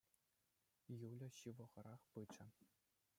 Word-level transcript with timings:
Юля 1.07 1.29
ҫывӑхарах 1.35 2.01
пычӗ. 2.17 2.47